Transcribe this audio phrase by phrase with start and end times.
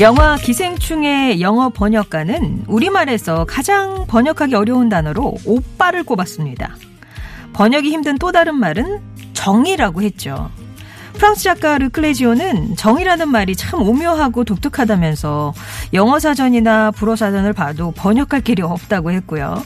[0.00, 6.76] 영화 기생충의 영어 번역가는 우리말에서 가장 번역하기 어려운 단어로 오빠를 꼽았습니다.
[7.52, 9.00] 번역이 힘든 또 다른 말은
[9.34, 10.50] 정이라고 했죠.
[11.12, 15.54] 프랑스 작가 르클레지오는 정이라는 말이 참 오묘하고 독특하다면서
[15.92, 19.62] 영어 사전이나 불어 사전을 봐도 번역할 길이 없다고 했고요.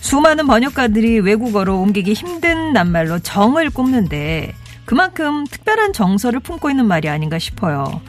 [0.00, 4.54] 수많은 번역가들이 외국어로 옮기기 힘든 낱말로 정을 꼽는데
[4.86, 8.00] 그만큼 특별한 정서를 품고 있는 말이 아닌가 싶어요.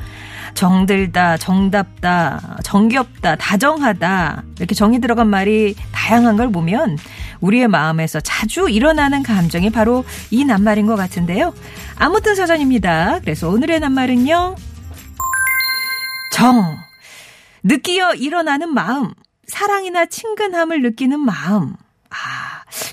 [0.55, 6.97] 정들다, 정답다, 정겹다, 다정하다 이렇게 정이 들어간 말이 다양한 걸 보면
[7.41, 11.53] 우리의 마음에서 자주 일어나는 감정이 바로 이 낱말인 것 같은데요.
[11.97, 13.19] 아무튼 사전입니다.
[13.19, 14.55] 그래서 오늘의 낱말은요.
[16.31, 16.77] 정.
[17.63, 19.11] 느끼어 일어나는 마음.
[19.47, 21.75] 사랑이나 친근함을 느끼는 마음.
[22.09, 22.15] 아,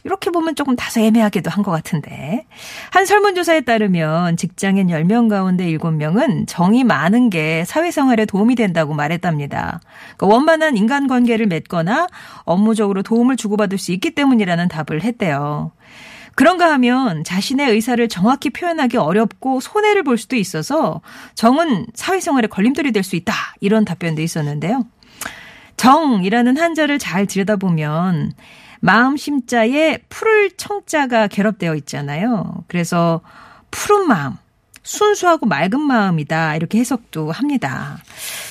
[0.04, 2.46] 이렇게 보면 조금 다소 애매하기도 한 것 같은데.
[2.90, 9.80] 한 설문조사에 따르면 직장인 10명 가운데 7명은 정이 많은 게 사회생활에 도움이 된다고 말했답니다.
[10.16, 12.08] 그러니까 원만한 인간관계를 맺거나
[12.44, 15.72] 업무적으로 도움을 주고받을 수 있기 때문이라는 답을 했대요.
[16.34, 21.02] 그런가 하면 자신의 의사를 정확히 표현하기 어렵고 손해를 볼 수도 있어서
[21.34, 23.34] 정은 사회생활에 걸림돌이 될 수 있다.
[23.60, 24.84] 이런 답변도 있었는데요.
[25.76, 28.32] 정이라는 한자를 잘 들여다보면
[28.84, 32.64] 마음 심자에 푸를 청자가 결합되어 있잖아요.
[32.66, 33.20] 그래서
[33.70, 34.34] 푸른 마음,
[34.82, 36.56] 순수하고 맑은 마음이다.
[36.56, 37.98] 이렇게 해석도 합니다.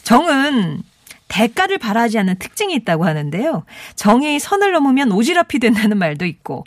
[0.04, 0.84] 정은
[1.28, 3.66] 대가를 바라지 않는 특징이 있다고 하는데요.
[3.96, 6.64] 정의 선을 넘으면 오지랖이 된다는 말도 있고,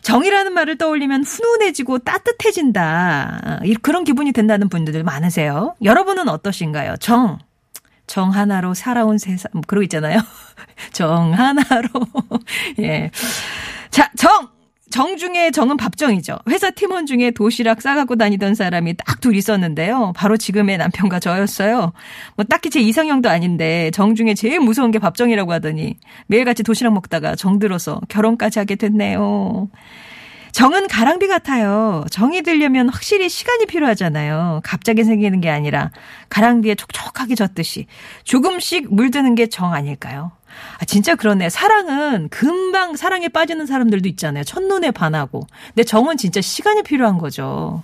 [0.00, 3.60] 정이라는 말을 떠올리면 훈훈해지고 따뜻해진다.
[3.82, 5.74] 그런 기분이 든다는 분들 많으세요.
[5.82, 6.96] 여러분은 어떠신가요?
[7.00, 7.38] 정.
[8.14, 10.20] 정 하나로 살아온 세상, 뭐 그러고 있잖아요.
[10.94, 11.88] 정 하나로.
[12.78, 13.10] 예.
[13.90, 14.30] 자, 정!
[14.88, 16.38] 정 중에 정은 밥정이죠.
[16.48, 20.12] 회사 팀원 중에 도시락 싸갖고 다니던 사람이 딱 둘 있었는데요.
[20.14, 21.92] 바로 지금의 남편과 저였어요.
[22.36, 25.96] 뭐 딱히 제 이상형도 아닌데 정 중에 제일 무서운 게 밥정이라고 하더니
[26.28, 29.70] 매일같이 도시락 먹다가 정 들어서 결혼까지 하게 됐네요.
[30.54, 32.04] 정은 가랑비 같아요.
[32.12, 34.60] 정이 들려면 확실히 시간이 필요하잖아요.
[34.62, 35.90] 갑자기 생기는 게 아니라
[36.28, 37.86] 가랑비에 촉촉하게 젖듯이
[38.22, 40.30] 조금씩 물드는 게 정 아닐까요?
[40.78, 41.50] 아, 진짜 그러네.
[41.50, 44.44] 사랑은 금방 사랑에 빠지는 사람들도 있잖아요.
[44.44, 45.46] 첫눈에 반하고.
[45.68, 47.82] 근데 정은 진짜 시간이 필요한 거죠.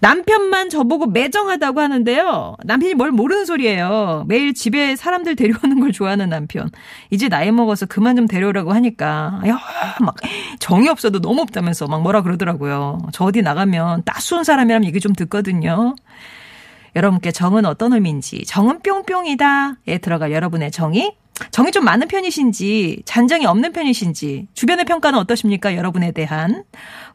[0.00, 2.56] 남편만 저보고 매정하다고 하는데요.
[2.64, 4.24] 남편이 뭘 모르는 소리예요.
[4.26, 6.70] 매일 집에 사람들 데려오는 걸 좋아하는 남편.
[7.10, 9.60] 이제 나이 먹어서 그만 좀 데려오라고 하니까, 야,
[10.00, 10.16] 막,
[10.58, 12.98] 정이 없어도 너무 없다면서 막 뭐라 그러더라고요.
[13.12, 15.94] 저 어디 나가면 따스운 사람이라면 얘기 좀 듣거든요.
[16.96, 21.16] 여러분께 정은 어떤 의미인지, 정은 뿅뿅이다에 들어갈 여러분의 정의,
[21.50, 25.74] 정이 좀 많은 편이신지 잔정이 없는 편이신지 주변의 평가는 어떠십니까?
[25.76, 26.64] 여러분에 대한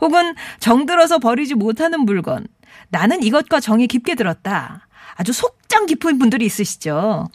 [0.02, 2.48] 혹은 정들어서 버리지 못하는 물건
[2.90, 4.88] 나는 이것과 정이 깊게 들었다.
[5.16, 7.28] 아주 속정 깊은 분들이 있으시죠.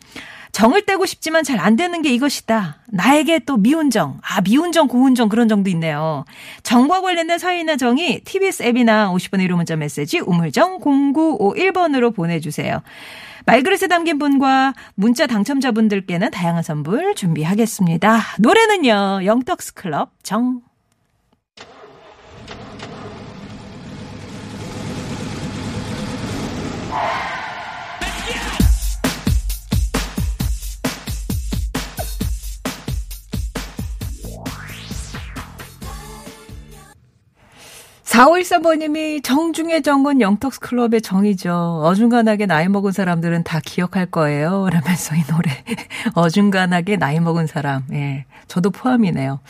[0.54, 2.81] 정을 떼고 싶지만 잘 안 되는 게 이것이다.
[2.88, 6.25] 나에게 또 미운 정, 아 미운 정, 고운 정 그런 정도 있네요.
[6.62, 12.82] 정과 관련된 사연이나 정이 TBS 앱이나 50번의 1호 문자 메시지 우물정 0951번으로 보내주세요.
[13.47, 18.21] 말그릇에 담긴 분과 문자 당첨자분들께는 다양한 선물 준비하겠습니다.
[18.41, 20.60] 노래는요, 영떡스 클럽 정.
[38.15, 41.81] 사오일사번님이 정중의 정은 영턱스 클럽의 정이죠.
[41.83, 44.69] 어중간하게 나이 먹은 사람들은 다 기억할 거예요.
[44.71, 45.51] 라면서 이 노래.
[46.15, 47.83] 어중간하게 나이 먹은 사람.
[47.93, 48.25] 예.
[48.47, 49.41] 저도 포함이네요.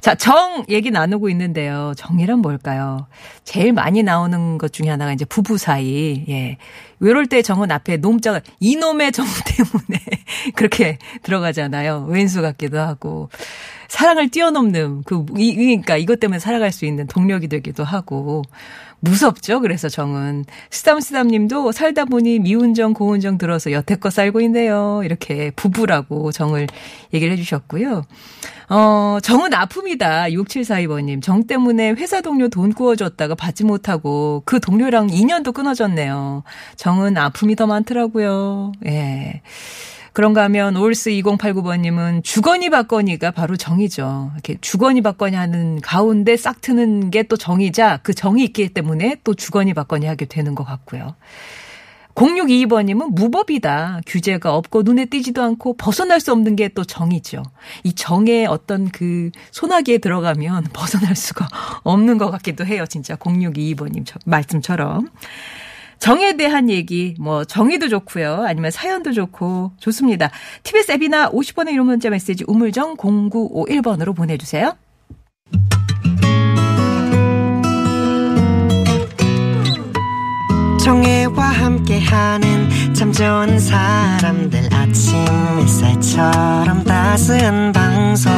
[0.00, 1.94] 자, 정 얘기 나누고 있는데요.
[1.96, 3.08] 정이란 뭘까요?
[3.42, 6.24] 제일 많이 나오는 것 중에 하나가 이제 부부 사이.
[6.28, 6.58] 예.
[7.00, 9.26] 외럴 때 정은 앞에 놈자가 이놈의 정
[9.56, 10.00] 때문에
[10.54, 12.06] 그렇게 들어가잖아요.
[12.08, 13.30] 왼수 같기도 하고.
[13.92, 18.42] 사랑을 뛰어넘는 그 이, 그러니까 이것 때문에 살아갈 수 있는 동력이 되기도 하고
[19.00, 19.60] 무섭죠.
[19.60, 25.02] 그래서 정은 쓰담쓰담님도 살다 보니 미운 정 고운 정 들어서 여태껏 살고 있네요.
[25.04, 26.68] 이렇게 부부라고 정을
[27.12, 28.04] 얘기를 해주셨고요.
[28.70, 30.28] 어 정은 아픔이다.
[30.30, 36.44] 6742번님 정 때문에 회사 동료 돈 구워줬다가 받지 못하고 그 동료랑 인연도 끊어졌네요.
[36.76, 38.72] 정은 아픔이 더 많더라고요.
[38.86, 39.42] 예.
[40.12, 44.30] 그런가 하면 올스 2089번님은 주거니 받거니가 바로 정이죠.
[44.34, 49.32] 이렇게 주거니 받거니 하는 가운데 싹 트는 게 또 정이자 그 정이 있기 때문에 또
[49.34, 51.14] 주거니 받거니 하게 되는 것 같고요.
[52.14, 54.00] 0622번님은 무법이다.
[54.06, 57.42] 규제가 없고 눈에 띄지도 않고 벗어날 수 없는 게 또 정이죠.
[57.84, 61.48] 이 정의 어떤 그 소나기에 들어가면 벗어날 수가
[61.84, 62.84] 없는 것 같기도 해요.
[62.86, 65.08] 진짜 0622번님 말씀처럼.
[66.02, 68.42] 정에 대한 얘기, 뭐, 정의도 좋고요.
[68.44, 70.32] 아니면 사연도 좋고, 좋습니다.
[70.64, 74.76] TBS 앱이나 50번의 1호 문자 메시지 우물정 0951번으로 보내주세요.
[80.82, 85.24] 정혜와 함께하는 참 좋은 사람들 아침
[85.60, 88.32] 햇살처럼 따스한 방송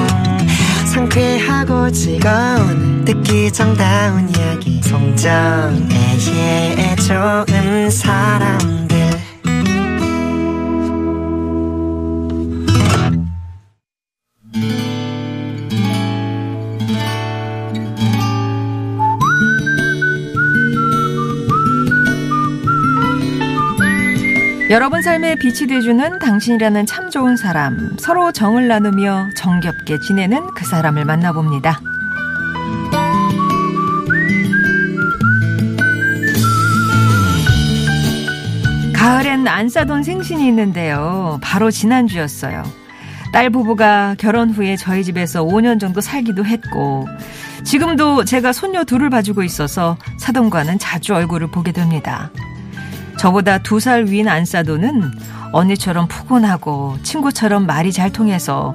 [0.94, 4.80] 상쾌하고 즐거운 듣기 정다운 이야기.
[4.80, 5.74] 송정애의
[6.98, 9.03] 좋은 사람들
[24.74, 31.04] 여러분 삶에 빛이 돼주는 당신이라는 참 좋은 사람, 서로 정을 나누며 정겹게 지내는 그 사람을
[31.04, 31.78] 만나봅니다.
[38.92, 41.38] 가을엔 안 싸던 생신이 있는데요.
[41.40, 42.64] 바로 지난주였어요.
[43.32, 47.06] 딸 부부가 결혼 후에 저희 집에서 5년 정도 살기도 했고,
[47.62, 52.32] 지금도 제가 손녀 둘을 봐주고 있어서 사돈과는 자주 얼굴을 보게 됩니다.
[53.24, 55.10] 저보다 두 살 위인 안사도는
[55.52, 58.74] 언니처럼 푸근하고 친구처럼 말이 잘 통해서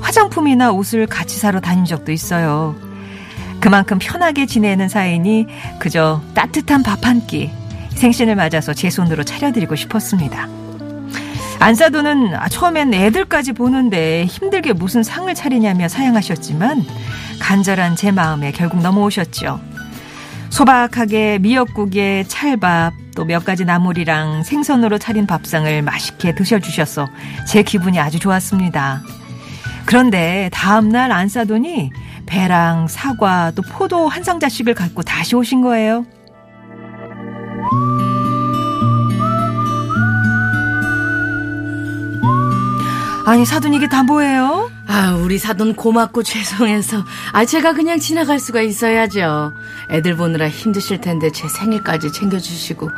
[0.00, 2.76] 화장품이나 옷을 같이 사러 다닌 적도 있어요.
[3.58, 5.48] 그만큼 편하게 지내는 사이니
[5.80, 7.50] 그저 따뜻한 밥 한 끼
[7.96, 10.46] 생신을 맞아서 제 손으로 차려드리고 싶었습니다.
[11.58, 16.84] 안사도는 처음엔 애들까지 보는데 힘들게 무슨 상을 차리냐며 사양하셨지만
[17.40, 19.58] 간절한 제 마음에 결국 넘어오셨죠.
[20.50, 27.08] 소박하게 미역국에 찰밥 또 몇 가지 나물이랑 생선으로 차린 밥상을 맛있게 드셔주셔서
[27.48, 29.02] 제 기분이 아주 좋았습니다.
[29.86, 31.90] 그런데 다음날 안 싸더니
[32.26, 36.04] 배랑 사과 또 포도 한 상자씩을 갖고 다시 오신 거예요.
[43.26, 44.70] 아니 사돈 이게 다 뭐예요?
[44.90, 49.52] 아, 우리 사돈 고맙고 죄송해서 아 제가 그냥 지나갈 수가 있어야죠.
[49.90, 52.90] 애들 보느라 힘드실 텐데 제 생일까지 챙겨주시고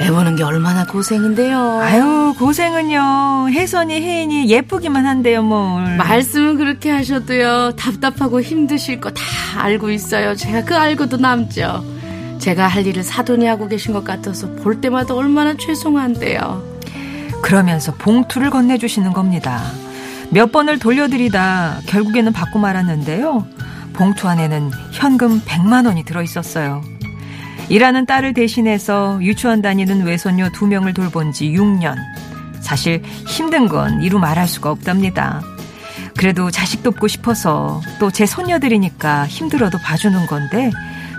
[0.00, 1.80] 애 보는 게 얼마나 고생인데요.
[1.80, 3.50] 아유 고생은요.
[3.50, 5.96] 혜선이 혜인이 예쁘기만 한데요 뭘.
[5.96, 7.72] 말씀은 그렇게 하셔도요.
[7.76, 9.22] 답답하고 힘드실 거 다
[9.62, 10.34] 알고 있어요.
[10.34, 11.84] 제가 그 알고도 남죠.
[12.40, 16.62] 제가 할 일을 사돈이 하고 계신 것 같아서 볼 때마다 얼마나 죄송한데요.
[17.42, 19.62] 그러면서 봉투를 건네주시는 겁니다.
[20.30, 23.46] 몇 번을 돌려드리다 결국에는 받고 말았는데요.
[23.94, 26.82] 봉투 안에는 현금 100만 원이 들어 있었어요.
[27.68, 31.96] 일하는 딸을 대신해서 유치원 다니는 외손녀 두 명을 돌본 지 6년.
[32.60, 35.42] 사실 힘든 건 이루 말할 수가 없답니다.
[36.16, 40.70] 그래도 자식 돕고 싶어서 또 제 손녀들이니까 힘들어도 봐주는 건데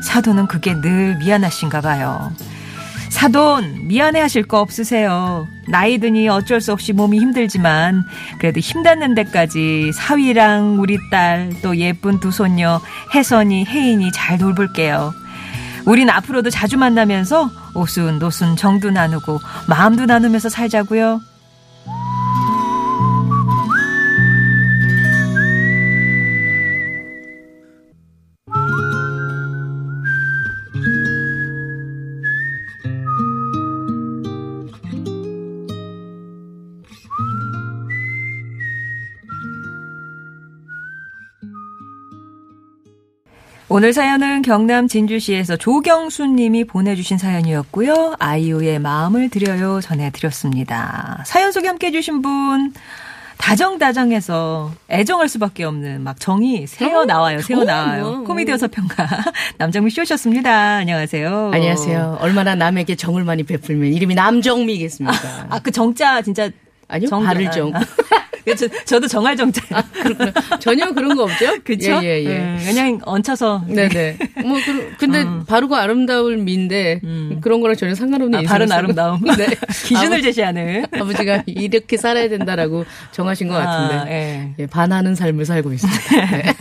[0.04, 2.32] 사도는 그게 늘 미안하신가 봐요.
[3.10, 5.48] 사돈, 미안해 하실 거 없으세요.
[5.68, 8.04] 나이 드니 어쩔 수 없이 몸이 힘들지만,
[8.40, 12.80] 그래도 힘닿는 데까지 사위랑 우리 딸, 또 예쁜 두 손녀,
[13.14, 15.14] 혜선이, 혜인이 잘 돌볼게요.
[15.86, 21.22] 우린 앞으로도 자주 만나면서 오순, 노순, 정도 나누고, 마음도 나누면서 살자고요.
[43.72, 48.16] 오늘 사연은 경남 진주시에서 조경수 님이 보내주신 사연이었고요.
[48.18, 51.24] 아이유의 마음을 드려요 전해드렸습니다.
[51.26, 52.74] 사연 소개 함께 해주신 분
[53.38, 57.42] 다정다정해서 애정할 수밖에 없는 막 정이 새어 나와요.
[57.42, 58.24] 새어 나와요.
[58.26, 59.08] 코미디어 서평가
[59.60, 60.52] 남정미 씨 오셨습니다.
[60.78, 61.52] 안녕하세요.
[61.54, 62.18] 안녕하세요.
[62.22, 65.48] 얼마나 남에게 정을 많이 베풀면 이름이 남정미겠습니까?
[65.52, 66.50] 아 그 정자 진짜
[66.88, 67.72] 아니요 정, 발을 정.
[68.86, 69.62] 저도 정알정자.
[69.72, 70.32] 아, 그렇구나.
[70.60, 71.46] 전혀 그런 거 없죠?
[71.64, 72.00] 그렇죠?
[72.04, 72.38] 예, 예, 예.
[72.38, 73.66] 음, 그냥 얹혀서.
[73.68, 74.18] 네네.
[74.44, 77.02] 뭐, 그, 근데 바르고 아름다울 미인데
[77.42, 79.22] 그런 거랑 전혀 상관없는 아, 바른 아름다움.
[79.38, 79.48] 네.
[79.86, 80.86] 기준을 아버- 제시하는.
[80.92, 83.96] 아버지가 이렇게 살아야 된다라고 정하신 것 같은데.
[83.96, 84.54] 아, 예.
[84.60, 86.28] 예, 반하는 삶을 살고 있습니다.
[86.32, 86.54] 네.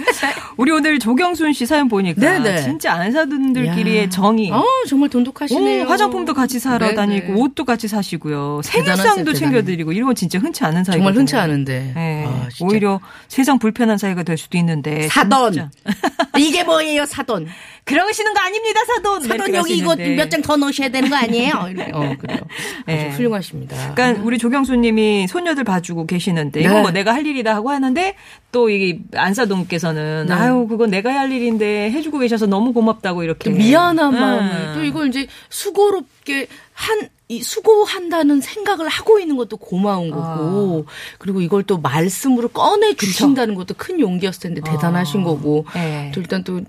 [0.57, 2.63] 우리 오늘 조경순 씨 사연 보니까 네네.
[2.63, 4.09] 진짜 안사분들끼리의 야.
[4.09, 4.51] 정이.
[4.51, 5.85] 어, 정말 돈독하시네요.
[5.85, 6.95] 오, 화장품도 같이 사러 네네.
[6.97, 8.61] 다니고 옷도 같이 사시고요.
[8.65, 9.35] 생일상도.
[9.35, 10.97] 챙겨드리고 이런 건 진짜 흔치 않은 사이.
[10.97, 11.78] 정말 흔치 않은데.
[11.95, 12.25] 네.
[12.27, 12.65] 아, 진짜.
[12.65, 15.71] 오히려 세상 불편한 사이가 될 수도 있는데 사돈.
[16.39, 17.49] 이게 뭐예요, 사돈?
[17.85, 19.23] 그러시는 거 아닙니다, 사돈.
[19.23, 19.97] 사돈 이렇게 여기 이거.
[19.97, 21.55] 몇 장 더 넣으셔야 되는 거 아니에요?
[21.95, 22.39] 어, 그래요.
[22.87, 23.11] 아주 네.
[23.11, 23.95] 훌륭하십니다.
[23.95, 26.83] 그러니까 우리 조경수님이 손녀들 봐주고 계시는데 이건 네.
[26.83, 28.15] 뭐 내가 할 일이다 하고 하는데
[28.53, 30.35] 또 이 안사동께서는 네.
[30.35, 34.21] 아유 그건 내가 할 일인데 해주고 계셔서 너무 고맙다고 이렇게 미안한 음.
[34.21, 40.87] 마음을 또 이걸 이제 수고롭게 한 이 수고한다는 생각을 하고 있는 것도 고마운 거고
[41.19, 46.11] 그리고 이걸 또 말씀으로 꺼내 주신다는 것도 큰 용기였을 텐데 대단하신 거고 네.
[46.15, 46.63] 또 일단 또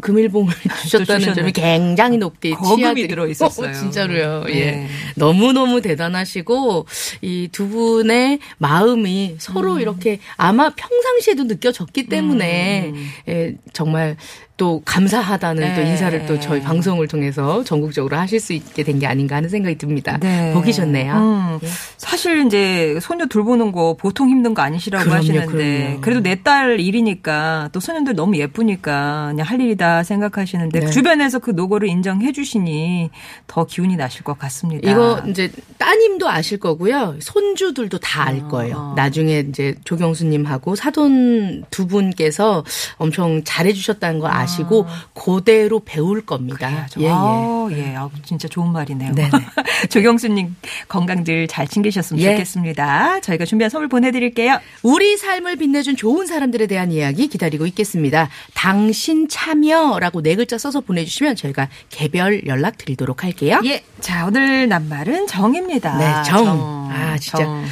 [0.00, 1.34] 금일봉을 주셨다는.
[1.34, 3.08] 점이 굉장히 높게 거금이 치하되고.
[3.08, 3.70] 들어 있었어요.
[3.70, 4.44] 어, 진짜로요.
[4.50, 4.52] 예.
[4.70, 4.88] 네.
[5.16, 6.86] 너무 너무 대단하시고
[7.22, 9.80] 이 두 분의 마음이 서로 음.
[9.80, 12.92] 이렇게 아마 평상시에도 느껴졌기 때문에
[13.28, 14.16] 예, 정말
[14.58, 15.90] 또 감사하다는 또 네.
[15.90, 20.18] 인사를 또 저희 방송을 통해서 전국적으로 하실 수 있게 된 게 아닌가 하는 생각이 듭니다.
[20.20, 20.52] 네.
[20.52, 21.14] 보기 좋네요.
[21.14, 21.58] 음,
[21.96, 25.46] 사실 이제 소녀 돌보는 거 보통 힘든 거 아니시라고 그럼요, 하시는데
[25.84, 26.00] 그럼요.
[26.00, 30.86] 그래도 내 딸 일이니까 또 소년들 너무 예쁘니까 그냥 할 일이다 생각하시는데 네.
[30.90, 33.10] 주변에서 그 노고를 인정해 주시니
[33.46, 34.90] 더 기운이 나실 것 같습니다.
[34.90, 37.14] 이거 이제 따님도 아실 거고요.
[37.20, 38.48] 손주들도 다알 어.
[38.48, 38.94] 거예요.
[38.96, 42.64] 나중에 이제 조경수님하고 사돈 두 분께서
[42.96, 46.86] 엄청 잘해 주셨다는 거 아시 고 그대로 배울 겁니다.
[46.98, 47.08] 예, 예.
[47.10, 47.94] 아, 예.
[47.96, 49.12] 아, 진짜 좋은 말이네요.
[49.90, 50.56] 조경수님
[50.88, 52.32] 건강들 잘 챙기셨으면 예.
[52.32, 53.20] 좋겠습니다.
[53.20, 54.58] 저희가 준비한 선물 보내드릴게요.
[54.82, 58.28] 우리 삶을 빛내준 좋은 사람들에 대한 이야기 기다리고 있겠습니다.
[58.54, 63.60] 당신 참여라고 네 글자 써서 보내주시면 저희가 개별 연락 드리도록 할게요.
[63.64, 63.82] 예.
[64.00, 65.98] 자, 오늘 낱말은 정입니다.
[65.98, 66.88] 네, 정.
[66.90, 67.38] 아, 진짜.
[67.44, 67.64] 정.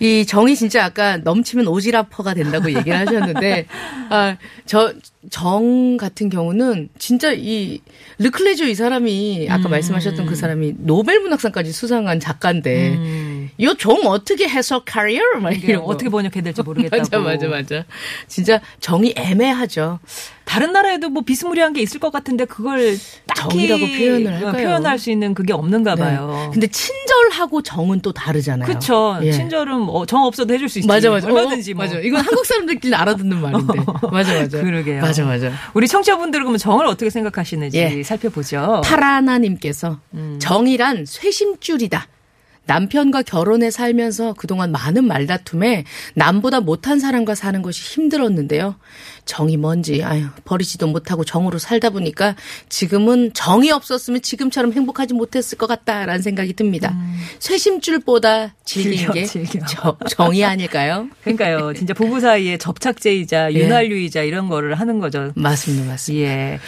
[0.00, 3.66] 이 정이 진짜 아까 넘치면 오지라퍼가 된다고 얘기를 하셨는데,
[4.10, 4.36] 아,
[4.66, 4.92] 저,
[5.28, 7.80] 정 같은 경우는 진짜 이,
[8.18, 9.70] 르클레조 이 사람이 아까 음.
[9.70, 13.29] 말씀하셨던 그 사람이 노벨 문학상까지 수상한 작가인데, 음.
[13.60, 15.22] 이정 어떻게 해석하리요?
[15.40, 15.52] 막.
[15.84, 17.02] 어떻게 번역해야 될지 모르겠다고.
[17.02, 17.84] 맞아, 맞아, 맞아.
[18.26, 19.98] 진짜 정이 애매하죠.
[20.44, 24.52] 다른 나라에도 뭐 비스무리한 게 있을 것 같은데 그걸 딱히 정이라고 표현을 할까요?
[24.66, 26.02] 표현할 수 있는 그게 없는가 네.
[26.02, 26.50] 봐요.
[26.52, 28.66] 근데 친절하고 정은 또 다르잖아요.
[28.66, 29.18] 그렇죠.
[29.22, 29.30] 예.
[29.32, 30.88] 친절은 뭐 정 없어도 해줄 수 있지.
[30.88, 31.28] 맞아, 맞아.
[31.28, 31.84] 얼마든지 어, 뭐.
[31.84, 31.98] 맞아.
[32.00, 33.78] 이건 한국 사람들끼리 알아듣는 말인데.
[34.10, 34.60] 맞아, 맞아.
[34.60, 35.02] 그러게요.
[35.02, 35.52] 맞아, 맞아.
[35.74, 38.02] 우리 청취자분들은 그러면 정을 어떻게 생각하시는지 예.
[38.02, 38.80] 살펴보죠.
[38.84, 40.38] 파라나님께서 음.
[40.40, 42.08] 정이란 쇄심줄이다.
[42.66, 48.76] 남편과 결혼해 살면서 그동안 많은 말다툼에 남보다 못한 사람과 사는 것이 힘들었는데요.
[49.24, 52.36] 정이 뭔지 아유 버리지도 못하고 정으로 살다 보니까
[52.68, 56.96] 지금은 정이 없었으면 지금처럼 행복하지 못했을 것 같다라는 생각이 듭니다.
[57.38, 59.12] 쇄심줄보다 질긴 음.
[59.14, 59.64] 게 즐겨.
[59.66, 61.08] 정- 정이 아닐까요?
[61.22, 61.72] 그러니까요.
[61.74, 63.58] 진짜 부부 사이에 접착제이자 예.
[63.58, 65.32] 윤활유이자 이런 거를 하는 거죠.
[65.34, 66.24] 맞습니다, 맞습니다.
[66.28, 66.60] 예.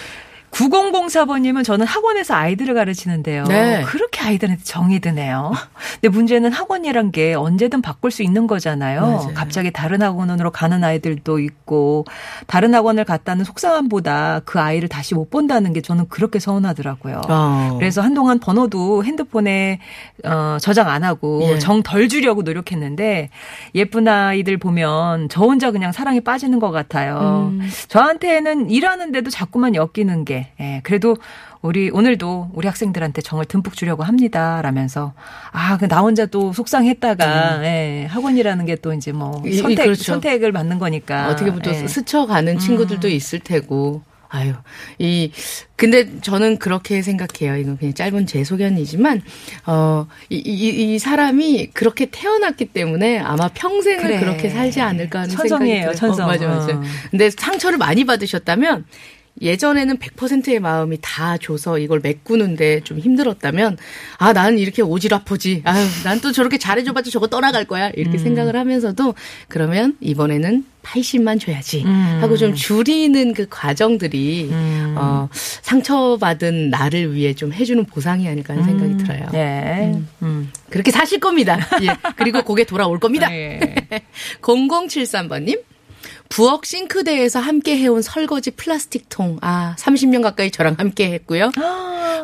[0.52, 3.44] 9004번님은 저는 학원에서 아이들을 가르치는데요.
[3.44, 3.82] 네.
[3.86, 5.52] 그렇게 아이들한테 정이 드네요.
[6.00, 9.00] 근데 문제는 학원이란 게 언제든 바꿀 수 있는 거잖아요.
[9.00, 9.30] 맞아요.
[9.34, 12.04] 갑자기 다른 학원으로 가는 아이들도 있고
[12.46, 17.22] 다른 학원을 갔다는 속상함보다 그 아이를 다시 못 본다는 게 저는 그렇게 서운하더라고요.
[17.28, 17.76] 어.
[17.78, 19.80] 그래서 한동안 번호도 핸드폰에
[20.24, 21.58] 어, 저장 안 하고 예.
[21.58, 23.30] 정덜 주려고 노력했는데
[23.74, 27.50] 예쁜 아이들 보면 저 혼자 그냥 사랑에 빠지는 것 같아요.
[27.52, 27.68] 음.
[27.88, 31.16] 저한테는 일하는데도 자꾸만 엮이는 게 예, 그래도
[31.62, 34.60] 우리 오늘도 우리 학생들한테 정을 듬뿍 주려고 합니다.
[34.62, 35.14] 라면서
[35.52, 39.46] 아, 그 나 혼자 또 속상했다가 예, 학원이라는 게 또 이제 뭐 음.
[39.46, 40.02] 이- 이 선택 그렇죠.
[40.04, 41.80] 선택을 받는 거니까 어떻게 보면 또 예.
[41.82, 41.86] 음.
[41.86, 44.02] 스쳐가는 친구들도 있을 테고.
[44.34, 44.54] 아유,
[44.98, 45.30] 이,
[45.76, 47.54] 근데 저는 그렇게 생각해요.
[47.58, 49.20] 이건 그냥 짧은 제 소견이지만,
[49.66, 54.20] 어, 이, 이, 이 사람이 그렇게 태어났기 때문에 아마 평생을 그래.
[54.20, 56.14] 그렇게 살지 않을까 하는 천성이에요, 생각이 들어요.
[56.16, 56.24] 천성.
[56.24, 56.78] 어, 맞아, 맞아.
[56.78, 56.82] 어.
[57.10, 58.86] 근데 상처를 많이 받으셨다면,
[59.40, 63.76] 예전에는 100%의 마음이 다 줘서 이걸 메꾸는데 좀 힘들었다면,
[64.18, 65.62] 아, 나는 이렇게 오지랖퍼지.
[65.64, 67.90] 아유, 난 또 저렇게 잘해줘봤자 저거 떠나갈 거야.
[67.96, 68.22] 이렇게 음.
[68.22, 69.14] 생각을 하면서도,
[69.48, 71.82] 그러면 이번에는 80만 줘야지.
[71.84, 72.18] 음.
[72.20, 74.94] 하고 좀 줄이는 그 과정들이, 음.
[74.96, 79.28] 어, 상처받은 나를 위해 좀 해주는 보상이 아닐까 하는 생각이 들어요.
[79.34, 79.98] 예.
[80.22, 80.50] 음.
[80.70, 81.58] 그렇게 사실 겁니다.
[81.82, 81.96] 예.
[82.16, 83.32] 그리고 그게 돌아올 겁니다.
[83.34, 83.74] 예.
[84.42, 85.60] 0073번님.
[86.32, 89.36] 부엌 싱크대에서 함께 해온 설거지 플라스틱 통.
[89.42, 91.52] 아, 30년 가까이 저랑 함께 했고요.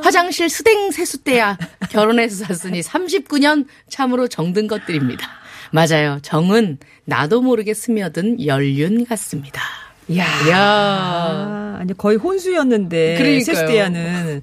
[0.03, 1.59] 화장실 수댕 세숫대야
[1.91, 5.29] 결혼해서 샀으니 39년 참으로 정든 것들입니다.
[5.73, 6.21] 맞아요.
[6.23, 9.61] 정은 나도 모르게 스며든 연륜 같습니다.
[10.09, 10.25] 이야.
[10.49, 11.77] 야.
[11.79, 13.17] 아니, 거의 혼수였는데.
[13.19, 13.45] 그러니까요.
[13.45, 14.43] 세스티아는.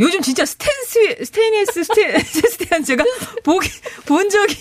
[0.00, 3.04] 요즘 진짜 스탠스, 스테인리스 스테, 세스티안 제가
[3.44, 3.68] 보기,
[4.04, 4.56] 본 적이.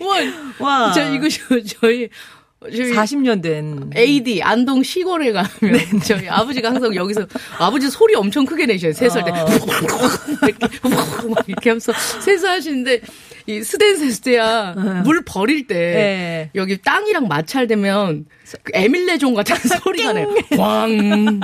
[0.00, 0.16] 와,
[0.58, 0.92] 와.
[0.92, 2.08] 저 이거 저, 저희
[2.60, 3.90] 40년 된.
[3.96, 5.98] AD 안동 시골에 가면 네.
[6.04, 7.26] 저희 아버지가 항상 여기서
[7.58, 8.92] 아버지 소리 엄청 크게 내셔요.
[8.92, 9.46] 세수할 때 어.
[10.46, 13.00] 이렇게 막 이렇게 하면서 세수하시는데
[13.46, 16.50] 이 스덴세스테야 물 버릴 때 네.
[16.54, 18.39] 여기 땅이랑 마찰되면 그
[18.72, 20.28] 에밀레종 같은 소리가 나요.
[20.58, 21.40] 왕.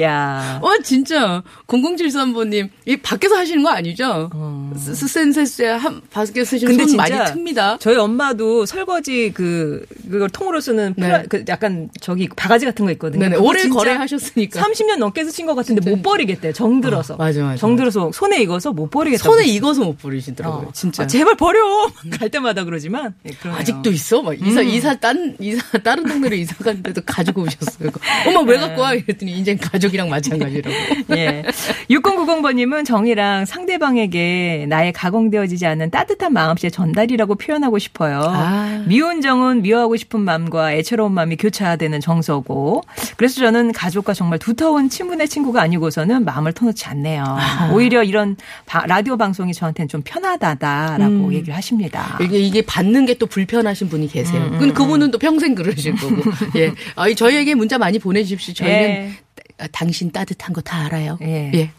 [0.00, 0.58] 야.
[0.62, 4.30] 와 진짜 0073번님 이 밖에서 하시는 거 아니죠?
[4.76, 7.80] 스센세스야 한 밖에 쓰시는 근데 손 많이 진짜 틉니다.
[7.80, 11.06] 저희 엄마도 설거지 그 그걸 통으로 쓰는 네.
[11.08, 13.22] 플라- 그 약간 저기 바가지 같은 거 있거든요.
[13.24, 16.52] 네네 오래 진짜 거래하셨으니까 30년 넘게 쓰신 것 같은데 못 버리겠대.
[16.52, 17.14] 정들어서.
[17.14, 19.22] 어, 맞아, 맞아, 정들어서 손에 익어서 못 버리겠다.
[19.24, 20.70] 손에 익어서 못 버리시더라고요.
[20.74, 21.02] 진짜.
[21.02, 21.58] 아, 제발 버려.
[22.18, 23.60] 갈 때마다 그러지만 예, 그러네요.
[23.60, 24.22] 아직도 있어?
[24.22, 27.90] 막 이사 이사 딴 이사 다른 동네로 이사 갔는데도 가지고 오셨어요.
[28.26, 28.94] 엄마 왜 갖고 와?
[28.94, 30.74] 이랬더니 이제 가족이랑 마찬가지라고.
[31.16, 31.42] 예.
[31.90, 38.20] 6090번님은 정이랑 상대방에게 나의 가공되어지지 않은 따뜻한 마음씨의 전달이라고 표현하고 싶어요.
[38.24, 38.82] 아.
[38.86, 42.82] 미운 정은 미워하고 싶은 마음과 애처로운 마음이 교차되는 정서고.
[43.16, 47.24] 그래서 저는 가족과 정말 두터운 친분의 친구가 아니고서는 마음을 터놓지 않네요.
[47.72, 48.36] 오히려 이런
[48.66, 52.16] 바- 라디오 방송이 저한테는 좀 편하다다라고 얘기를 하십니다.
[52.20, 54.40] 이게 이게 받는 게 또 불편하신 분이 계세요.
[54.52, 56.16] 음, 근데 그분은 또 평생 그러실 거고.
[56.56, 56.72] 예.
[56.96, 58.54] 아, 저희에게 문자 많이 보내주십시오.
[58.54, 59.12] 저희는 예.
[59.56, 61.18] 따- 당신 따뜻한 거 다 알아요.
[61.22, 61.70] 예.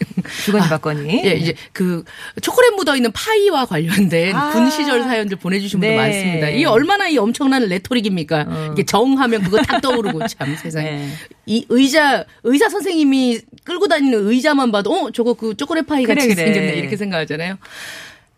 [0.44, 1.22] 주거니 받거니.
[1.26, 2.04] 예, 이제 그
[2.42, 4.50] 초콜릿 묻어 있는 파이와 관련된 아.
[4.52, 5.96] 군 시절 사연들 보내주신 분들 네.
[5.96, 6.50] 많습니다.
[6.50, 8.72] 이 얼마나 이 엄청난 레토릭입니까?
[8.74, 10.88] 이게 정하면 그거 딱 떠오르고 참 세상에.
[10.90, 10.92] 어.
[10.92, 11.10] 네.
[11.46, 16.36] 이 의자 의사 선생님이 끌고 다니는 의자만 봐도 어 저거 그 초콜릿 파이 같이 그래,
[16.36, 16.46] 그래.
[16.54, 17.58] 생겼네 이렇게 생각하잖아요.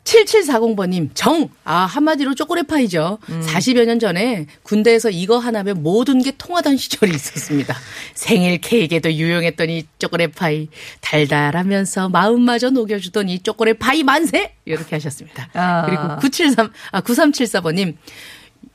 [0.04, 1.50] 7740번님, 정.
[1.64, 3.20] 아, 한마디로 초콜릿 파이죠.
[3.30, 3.42] 음.
[3.46, 7.76] 40여 년 전에 군대에서 이거 하나면 모든 게 통하던 시절이 있었습니다.
[8.14, 10.70] 생일 케이크에도 유용했던 이 초콜릿 파이.
[11.02, 14.56] 달달하면서 마음마저 녹여주던 이 초콜릿 파이 만세!
[14.66, 15.50] 이렇게 하셨습니다.
[15.54, 15.86] 아.
[15.86, 17.96] 그리고 973, 아, 9374번님,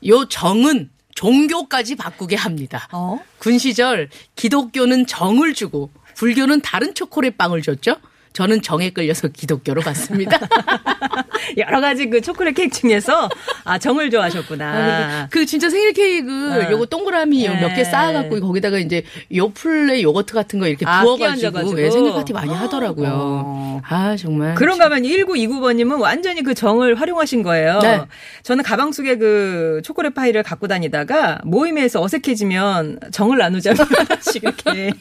[0.07, 2.87] 요 정은 종교까지 바꾸게 합니다.
[2.91, 3.19] 어?
[3.39, 7.95] 군 시절 기독교는 정을 주고 불교는 다른 초콜릿 빵을 줬죠.
[8.37, 10.37] 저는 정에 끌려서 기독교로 갔습니다.
[11.57, 13.27] 여러 가지 그 초콜릿 케이크 중에서
[13.63, 15.27] 아 정을 좋아하셨구나.
[15.31, 16.69] 그 진짜 생일 케이크 어.
[16.69, 17.59] 요거 동그라미 네.
[17.59, 19.01] 몇개 쌓아갖고 거기다가 이제
[19.33, 21.81] 요플레 요거트 같은 거 이렇게 아, 부어가지고.
[21.81, 23.09] 예, 생일 파티 많이 하더라고요.
[23.11, 23.81] 어.
[23.83, 24.53] 아 정말.
[24.53, 27.79] 그런가 하면 1929번님은 완전히 그 정을 활용하신 거예요.
[27.79, 28.01] 네.
[28.43, 33.83] 저는 가방 속에 그 초콜릿 파이를 갖고 다니다가 모임에서 어색해지면 정을 나누자고
[34.35, 34.91] 이렇게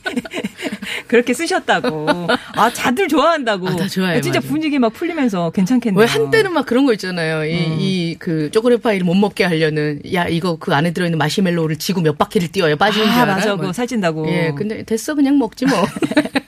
[1.07, 2.29] 그렇게 쓰셨다고.
[2.57, 3.69] 아, 다들 좋아한다고.
[3.69, 4.51] 아, 다 좋아해요, 진짜 맞아요.
[4.51, 6.01] 분위기 막 풀리면서 괜찮겠네요.
[6.01, 7.41] 왜 한때는 막 그런 거 있잖아요.
[7.43, 7.77] 음.
[7.81, 12.17] 이 그 초콜릿 파이를 못 먹게 하려는 야 이거 그 안에 들어있는 마시멜로우를 지고 몇
[12.19, 13.35] 바퀴를 뛰어야 빠지는 줄 아, 알아.
[13.35, 13.49] 맞아.
[13.51, 13.57] 뭐.
[13.59, 14.29] 그거 살찐다고.
[14.29, 15.77] 예, 근데 됐어 그냥 먹지 뭐.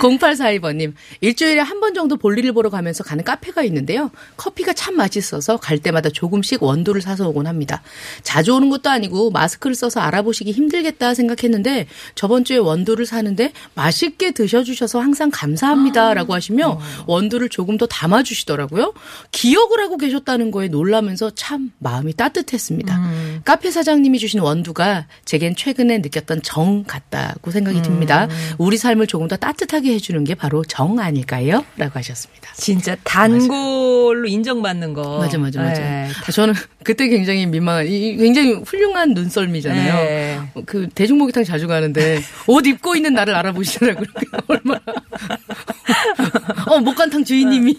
[0.00, 4.10] 0842번님 일주일에 한 번 정도 볼일을 보러 가면서 가는 카페가 있는데요.
[4.36, 7.82] 커피가 참 맛있어서 갈 때마다 조금씩 원두를 사서 오곤 합니다.
[8.24, 14.98] 자주 오는 것도 아니고 마스크를 써서 알아보시기 힘들겠다 생각했는데 저번 주에 원두를 사는데 맛있게 드셔주셔서
[15.00, 18.92] 항상 감사합니다 라고 하시며 원두를 조금 더 담아주시더라고요.
[19.30, 23.42] 기억을 하고 계셨다는 거에 놀라면서 참 마음이 따뜻했습니다.
[23.44, 28.26] 카페 사장님이 주신 원두가 제겐 최근에 느꼈던 정 같다고 생각이 듭니다.
[28.58, 31.64] 우리 삶을 조금 더 따뜻하게 해주는 게 바로 정 아닐까요?
[31.76, 32.50] 라고 하셨습니다.
[32.54, 35.18] 진짜 단골로 인정받는 거.
[35.18, 35.82] 맞아, 맞아, 맞아.
[35.82, 39.94] 예, 저는 그때 굉장히 민망한, 이 굉장히 훌륭한 눈썰미잖아요.
[39.94, 40.40] 네.
[40.66, 44.06] 그 대중목욕탕 자주 가는데 옷 입고 있는 나를 알아보시더라고요.
[44.48, 44.80] 얼마나.
[46.68, 47.76] 어, 목간탕 주인님이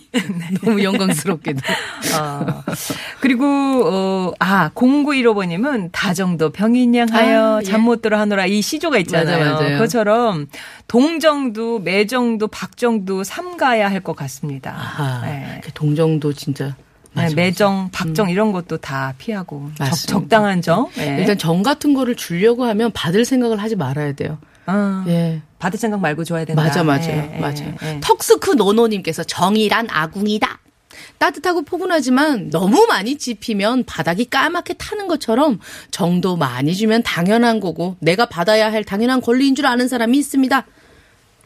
[0.63, 1.60] 너무 영광스럽게도.
[2.20, 2.63] 어.
[3.20, 3.46] 그리고
[3.86, 7.65] 어, 아 0915번님은 다정도 병인양 하여 아, 예.
[7.65, 9.39] 잠못 들어 하노라 이 시조가 있잖아요.
[9.39, 9.74] 맞아, 맞아요.
[9.78, 10.48] 그것처럼
[10.88, 14.74] 동정도 매정도 박정도 삼가야 할 것 같습니다.
[14.76, 15.62] 아, 네.
[15.76, 16.76] 동정도 진짜.
[17.14, 17.36] 네, 음.
[17.36, 19.94] 매정, 박정 이런 것도 다 피하고 적.
[20.08, 20.90] 적당한 정.
[20.96, 21.18] 네.
[21.20, 24.38] 일단 정 같은 거를 주려고 하면 받을 생각을 하지 말아야 돼요.
[24.68, 25.42] 어, 예.
[25.60, 26.62] 받을 생각 말고 줘야 된다.
[26.62, 27.10] 맞아, 맞아요.
[27.10, 27.74] 예, 예, 맞아요.
[27.84, 28.00] 예.
[28.02, 30.60] 턱스크 노노님께서 정이란 아궁이다.
[31.18, 35.60] 따뜻하고 포근하지만 너무 많이 짚이면 바닥이 까맣게 타는 것처럼
[35.92, 40.66] 정도 많이 주면 당연한 거고 내가 받아야 할 당연한 권리인 줄 아는 사람이 있습니다.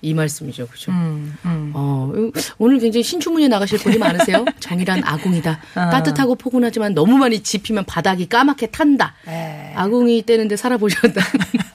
[0.04, 0.68] 이 말씀이죠.
[0.68, 0.92] 그죠?
[0.92, 1.72] 음, 음.
[1.74, 2.12] 어,
[2.58, 4.44] 오늘 굉장히 신춘문예 나가실 분이 많으세요.
[4.60, 5.60] 정이란 아궁이다.
[5.76, 5.90] 아.
[5.92, 9.16] 따뜻하고 포근하지만 너무 많이 짚이면 바닥이 까맣게 탄다.
[9.30, 9.72] 에.
[9.76, 11.22] 아궁이 떼는데 살아보셨다.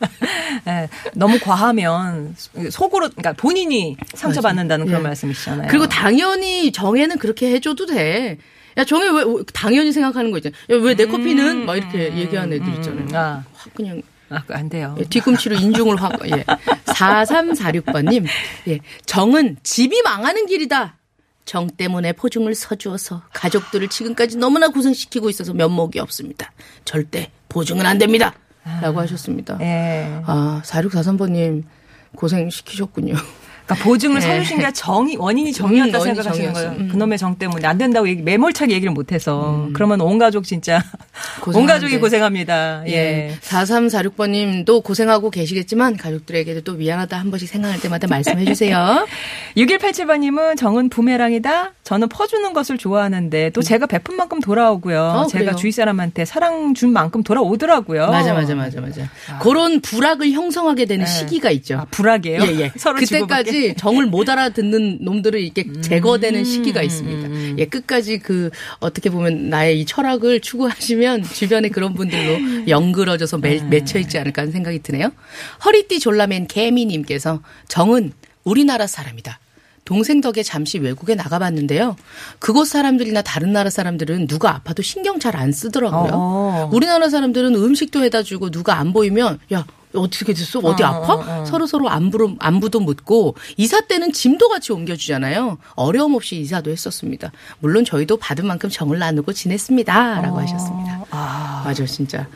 [0.69, 2.35] 예, 너무 과하면
[2.71, 5.05] 속으로 그러니까 본인이 상처받는다는 그런 예.
[5.05, 5.69] 말씀이시잖아요.
[5.71, 8.37] 그리고 당연히 정에는 그렇게 해줘도 돼.
[8.77, 10.59] 야, 정이 왜, 왜- 당연히 생각하는 거 있잖아요.
[10.71, 11.65] 야, 왜 내 커피는?
[11.65, 13.07] 막 이렇게 얘기하는 애들 있잖아요.
[13.15, 14.95] 아, 확 그냥 아, 안 돼요.
[14.99, 16.45] 예, 뒤꿈치로 인중을 확, 예.
[16.87, 18.27] 4346번님,
[18.69, 18.81] 예.
[19.07, 20.97] 정은 집이 망하는 길이다.
[21.45, 26.53] 정 때문에 포중을 서주어서 가족들을 지금까지 너무나 고생시키고 있어서 면목이 없습니다.
[26.85, 28.35] 절대 보증은 안 됩니다.
[28.83, 29.57] 라고 하셨습니다.
[29.63, 30.21] 예.
[30.27, 31.65] 아, 4643번님,
[32.15, 33.15] 고생시키셨군요.
[33.69, 34.27] 그러니까 보증을 네.
[34.27, 36.53] 서주신 게 정이 원인이 정이었다 음, 원인이 생각하시는.
[36.55, 36.71] 거예요.
[36.71, 36.89] 음.
[36.91, 40.77] 그놈의 정 때문에 안 된다고 얘기, 매몰차게 얘기를 못해서 그러면 온 가족 진짜
[41.39, 41.73] 온 고생하는데.
[41.75, 42.85] 가족이 고생합니다.
[42.89, 42.93] 예.
[42.93, 43.35] 예.
[43.43, 49.07] 4346번님도 고생하고 계시겠지만 가족들에게도 또 미안하다 한 번씩 생각할 때마다 말씀해 주세요.
[49.57, 51.73] 6187번님은 정은 부메랑이다.
[51.85, 55.03] 저는 퍼주는 것을 좋아하는데 또 제가 베푼 만큼 돌아오고요.
[55.03, 55.57] 어, 제가 그래요?
[55.57, 58.09] 주위 사람한테 사랑 준 만큼 돌아오더라고요.
[58.09, 59.09] 맞아, 맞아, 맞아, 맞아.
[59.41, 61.79] 그런 불악을 형성하게 되는 시기가 있죠.
[61.79, 62.43] 아, 불악이에요?
[62.43, 62.73] 예, 예.
[62.77, 63.75] 서로 그때까지 주고받게?
[63.75, 67.59] 정을 못 알아듣는 놈들을 이렇게 음, 제거되는 시기가 있습니다.
[67.59, 73.71] 예, 끝까지 그 어떻게 보면 나의 이 철학을 추구하시면 주변에 그런 분들로 연그러져서 매, 음.
[73.71, 75.13] 맺혀 있지 않을까 하는 생각이 드네요.
[75.65, 78.13] 허리띠 졸라맨 개미님께서 정은
[78.45, 79.41] 우리나라 사람이다.
[79.85, 81.97] 동생 덕에 잠시 외국에 나가봤는데요.
[82.39, 86.11] 그곳 사람들이나 다른 나라 사람들은 누가 아파도 신경 잘 안 쓰더라고요.
[86.13, 86.71] 어.
[86.73, 90.59] 우리나라 사람들은 음식도 해다 주고 누가 안 보이면 야 어떻게 됐어?
[90.61, 91.15] 어디 어, 아파?
[91.15, 91.45] 어, 어.
[91.45, 95.59] 서로 서로 안부로 안부도 묻고 이사 때는 짐도 같이 옮겨주잖아요.
[95.75, 97.33] 어려움 없이 이사도 했었습니다.
[97.61, 101.05] 물론 저희도 받은 만큼 정을 나누고 지냈습니다라고 하셨습니다.
[101.11, 101.63] 아.
[101.65, 102.27] 맞아 진짜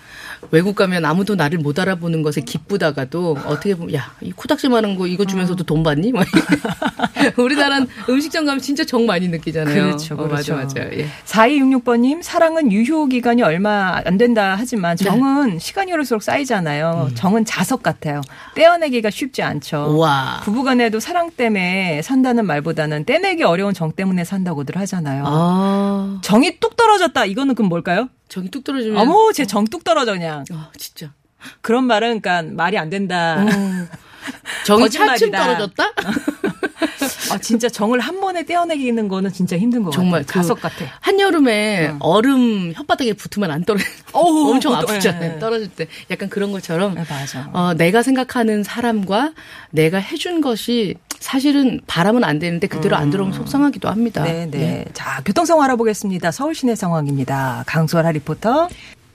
[0.51, 5.25] 외국 가면 아무도 나를 못 알아보는 것에 기쁘다가도 어떻게 보면 야 이 코딱지만한 거 이거
[5.25, 6.13] 주면서도 돈 받니?
[6.13, 6.27] 막
[7.37, 9.85] 우리나라는 음식점 가면 진짜 정 많이 느끼잖아요.
[9.85, 10.55] 그렇죠, 어, 그렇죠.
[10.55, 10.81] 맞아 맞아.
[10.93, 11.07] 예.
[11.27, 17.11] 4266번님, 사랑은 유효 기간이 얼마 안 된다 하지만 정은 시간이 오를수록 쌓이잖아요.
[17.15, 18.21] 정은 자석 같아요.
[18.55, 19.97] 떼어내기가 쉽지 않죠.
[19.99, 20.41] 와.
[20.45, 25.25] 부부간에도 사랑 때문에 산다는 말보다는 떼내기 어려운 정 때문에 산다고들 하잖아요.
[25.27, 27.25] 아 정이 뚝 떨어졌다.
[27.25, 28.09] 이거는 그럼 뭘까요?
[28.33, 30.45] 정이 뚝 떨어지면 어머, 제 정 뚝 떨어져 그냥.
[30.53, 31.13] 아 진짜.
[31.61, 33.45] 그런 말은 그러니까 말이 안 된다.
[34.65, 35.15] 정이 거짓말이다.
[35.17, 35.85] 차츰 떨어졌다?
[37.31, 40.43] 아, 진짜 정을 한 번에 떼어내기는 거는 진짜 힘든 것 정말 같아요.
[40.43, 40.85] 자석 그 같아.
[41.01, 43.85] 한여름에 얼음 혓바닥에 붙으면 안 떨어져.
[44.13, 45.35] 어우, 엄청 그것도, 아프잖아요.
[45.35, 45.39] 예.
[45.39, 45.87] 떨어질 때.
[46.11, 47.49] 약간 그런 것처럼 네, 맞아.
[47.53, 49.33] 어, 내가 생각하는 사람과
[49.71, 54.25] 내가 해준 것이 사실은 바라면 안 되는데 그대로 안 들어오면 속상하기도 합니다.
[54.25, 54.85] 네, 네.
[54.93, 56.33] 자, 교통 상황 알아보겠습니다.
[56.33, 57.63] 서울 시내 상황입니다.
[57.67, 58.69] 강수아라 리포터.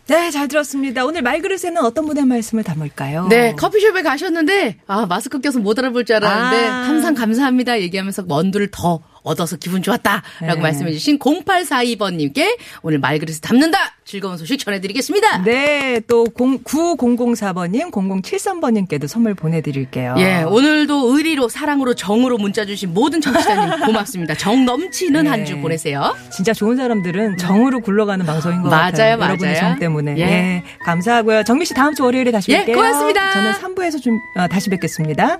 [0.08, 1.04] 네, 잘 들었습니다.
[1.06, 3.28] 오늘 말그릇에는 어떤 분의 말씀을 담을까요?
[3.28, 6.74] 네, 커피숍에 가셨는데, 아, 마스크 껴서 못 알아볼 줄 알았는데, 아.
[6.84, 7.82] 항상 감사합니다.
[7.82, 10.24] 얘기하면서 원두를 더 얻어서 기분 좋았다.
[10.42, 10.62] 라고 네.
[10.62, 13.78] 말씀해 주신 0842번님께 오늘 말그릇에 담는다!
[14.06, 15.44] 즐거운 소식 전해드리겠습니다.
[15.44, 20.16] 네, 또 0, 9004번님, 0073번님께도 선물 보내드릴게요.
[20.18, 24.34] 예, 오늘도 의리로, 사랑으로, 정으로 문자 주신 모든 청취자님 고맙습니다.
[24.36, 25.30] 정 넘치는 네.
[25.30, 26.16] 한주 보내세요.
[26.32, 29.18] 진짜 좋은 사람들은 정으로 굴러가는 방송인 것 맞아요, 같아요.
[29.18, 29.30] 맞아요.
[29.32, 30.18] 여러분의 정 때문에.
[30.18, 30.22] 예.
[30.22, 30.64] 예.
[30.86, 31.44] 감사하고요.
[31.44, 32.76] 정미 씨 다음 주 월요일에 다시 예, 뵐게요.
[32.76, 33.34] 고맙습니다.
[33.34, 35.40] 저는 3부에서 좀 어, 다시 뵙겠습니다.